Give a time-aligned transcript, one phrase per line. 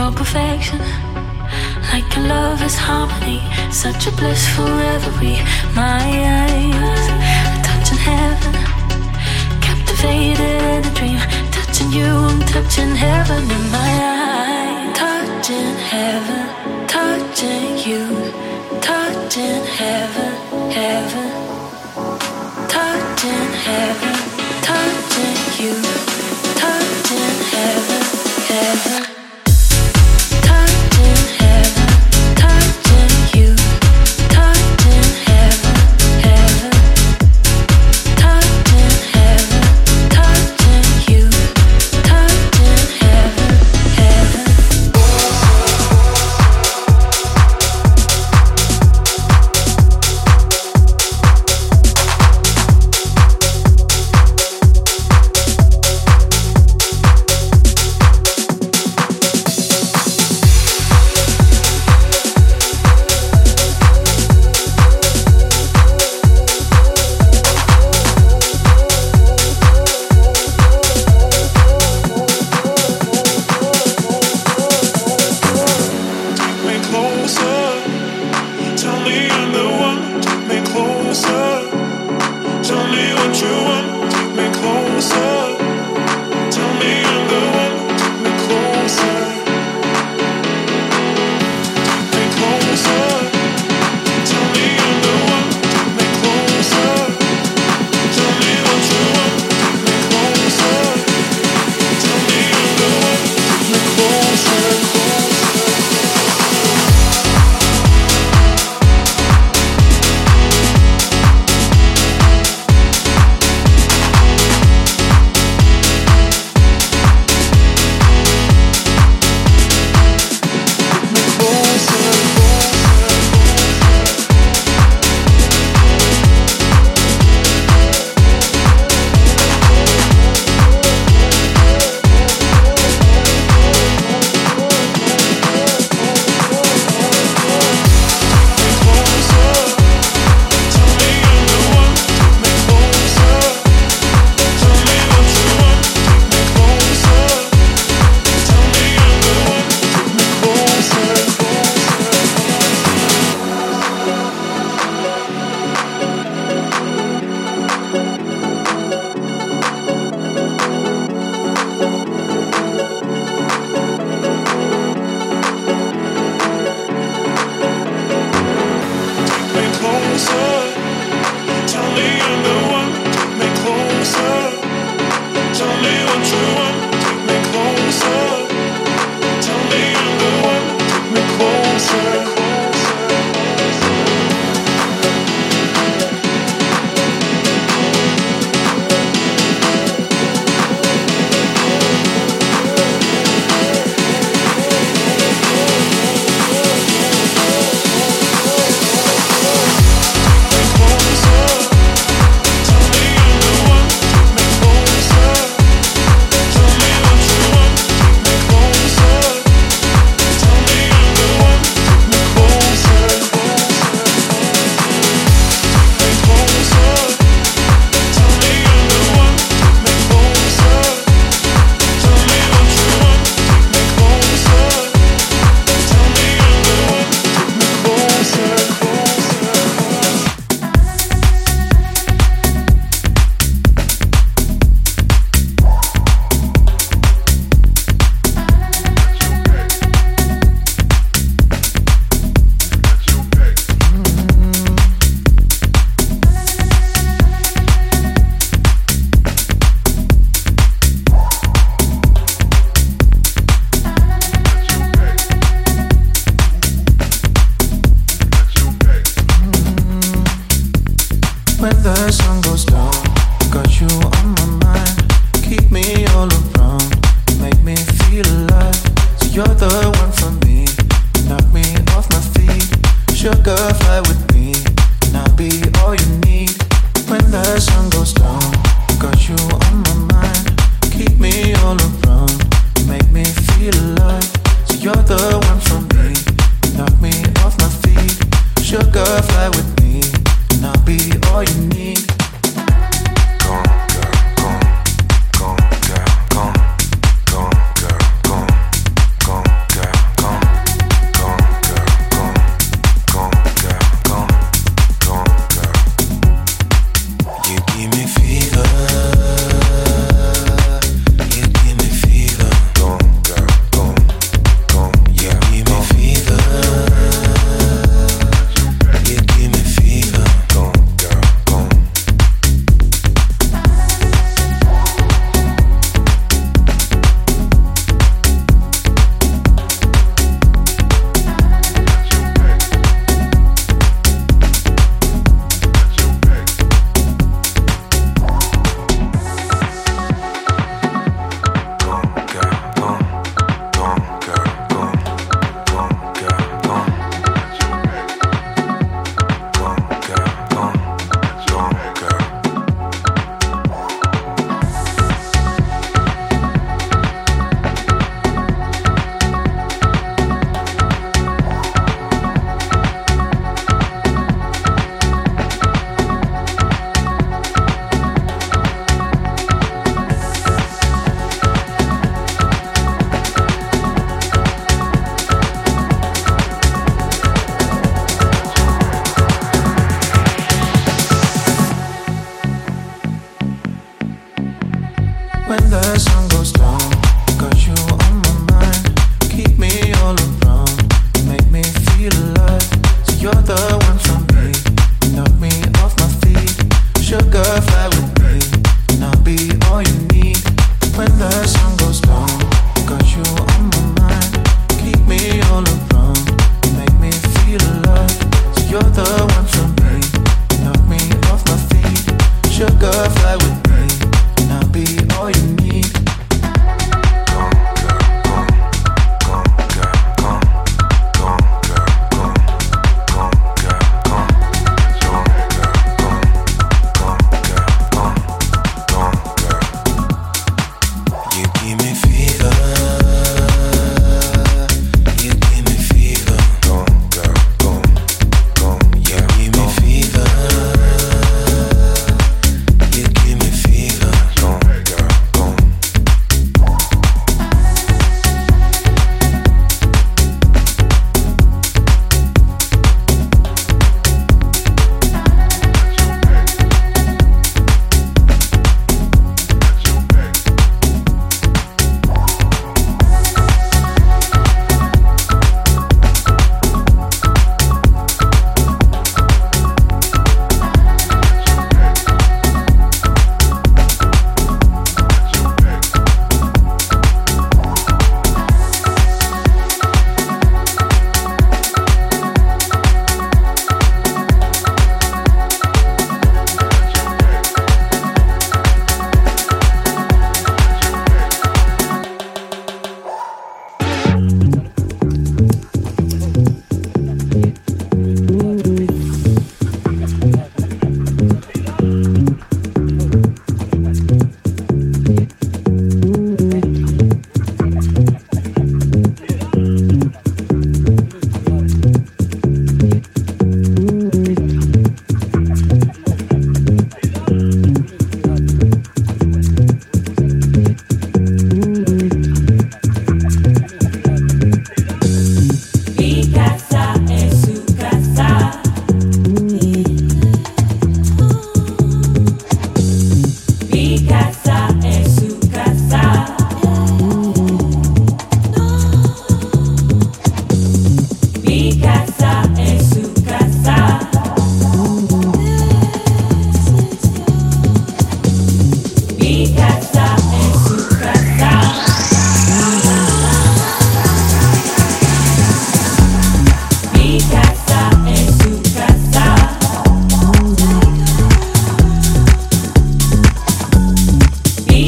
[0.00, 0.78] Your perfection.
[1.92, 5.42] Like a love is harmony, such a blissful reverie.
[5.74, 6.00] My
[6.40, 7.04] eyes
[7.66, 8.54] touching heaven,
[9.60, 11.20] captivated in a dream.
[11.52, 14.96] Touching you, I'm touching heaven in my eyes.
[14.96, 16.44] Touching heaven,
[16.86, 18.04] touching you,
[18.80, 20.32] touching heaven,
[20.78, 21.28] heaven,
[22.74, 24.16] touching heaven,
[24.62, 25.99] touching you.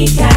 [0.05, 0.32] Rica.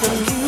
[0.00, 0.39] Gonna go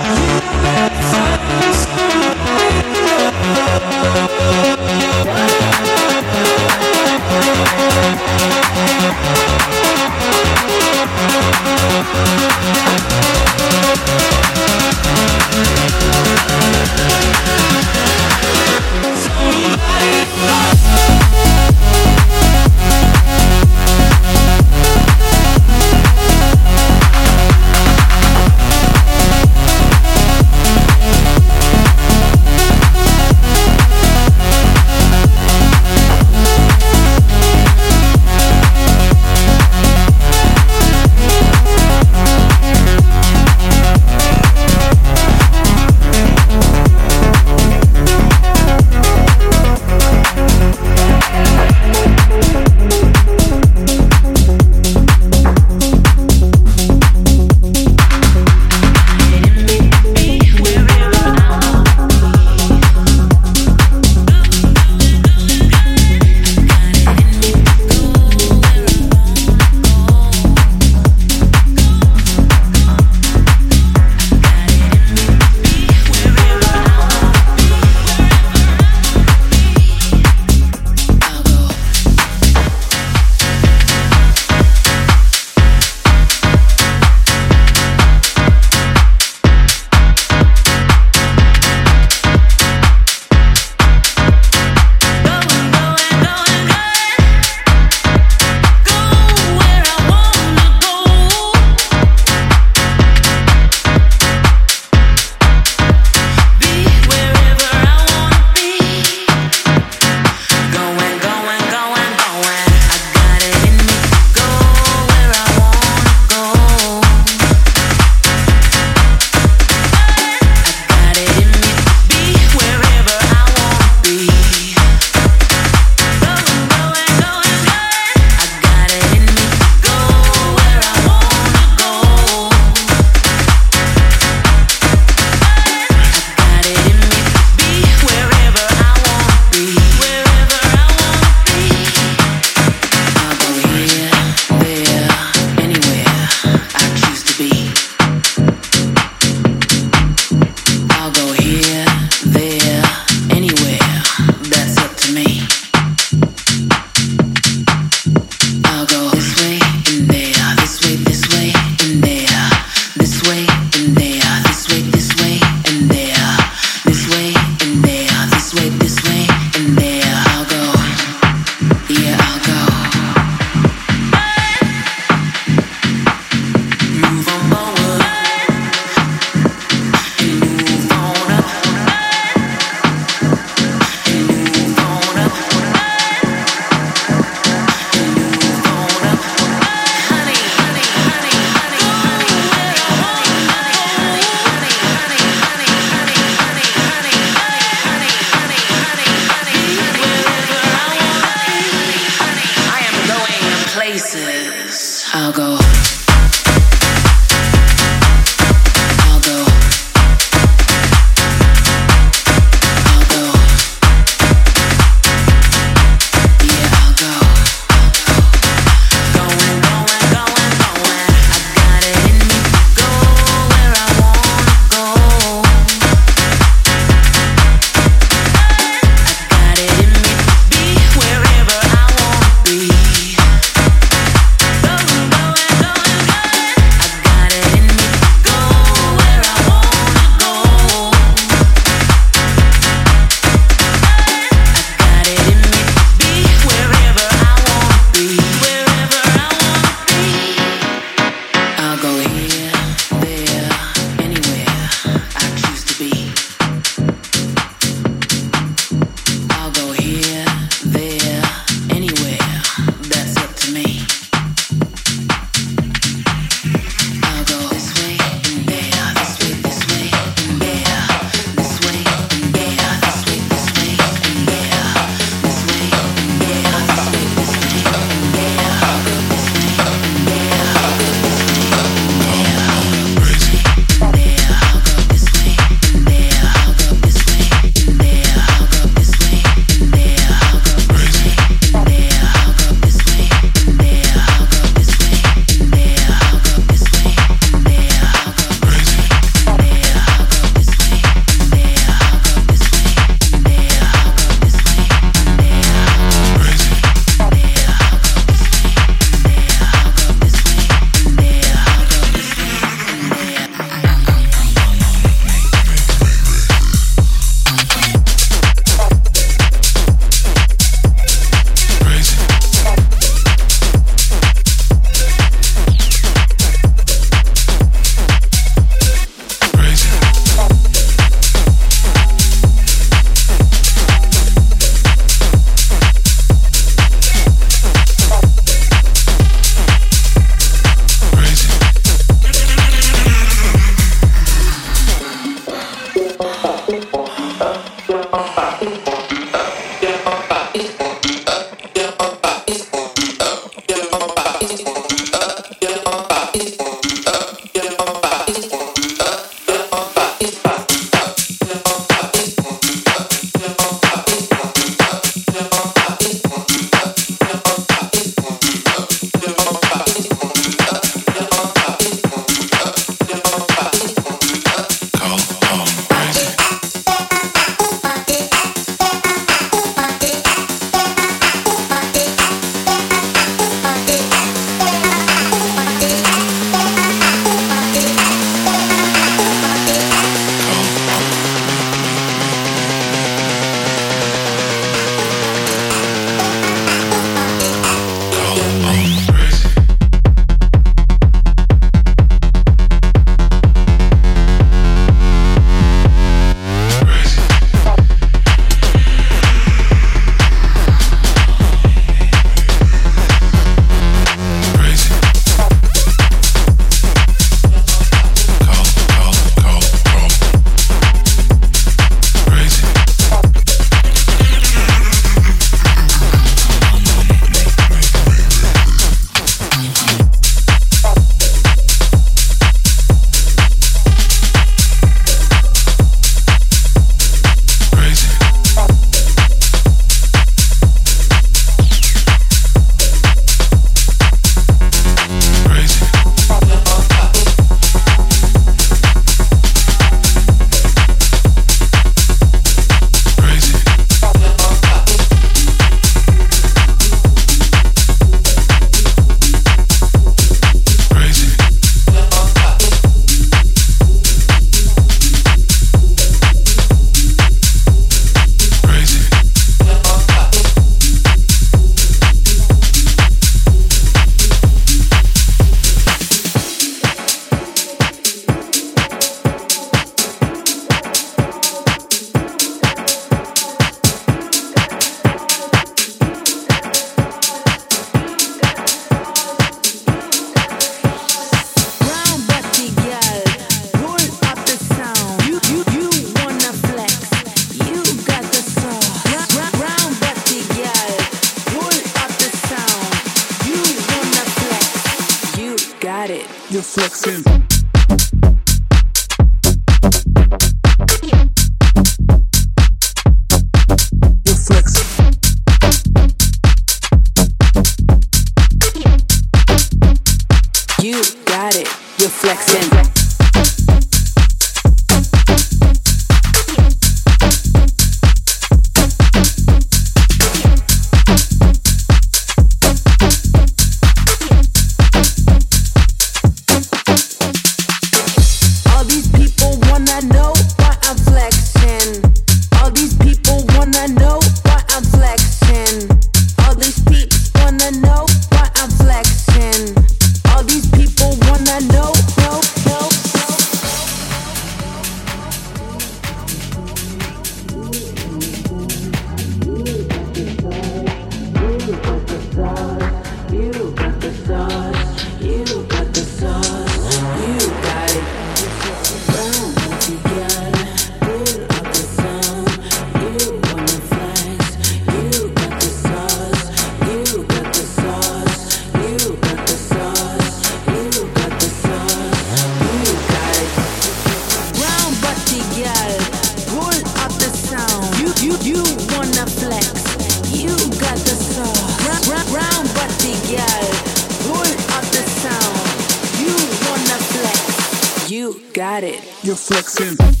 [598.33, 598.81] got it.
[599.03, 600.00] You're flexing.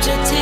[0.00, 0.37] to